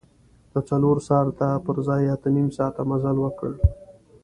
[0.53, 3.51] د څلور ساعته پر ځای اته نیم ساعته مزل وکړ.